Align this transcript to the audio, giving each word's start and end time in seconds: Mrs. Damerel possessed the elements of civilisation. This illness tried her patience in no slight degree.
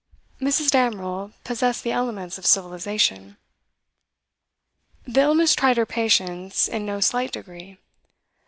Mrs. 0.41 0.71
Damerel 0.71 1.31
possessed 1.43 1.83
the 1.83 1.91
elements 1.91 2.39
of 2.39 2.45
civilisation. 2.47 3.37
This 5.05 5.17
illness 5.21 5.53
tried 5.53 5.77
her 5.77 5.85
patience 5.85 6.67
in 6.67 6.87
no 6.87 7.01
slight 7.01 7.31
degree. 7.33 7.77